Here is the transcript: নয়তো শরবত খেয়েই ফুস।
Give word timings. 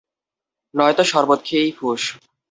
নয়তো 0.73 1.03
শরবত 1.03 1.39
খেয়েই 1.45 1.71
ফুস। 1.77 2.03